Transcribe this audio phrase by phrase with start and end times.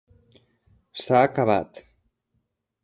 [1.03, 1.85] S'ha Acabat!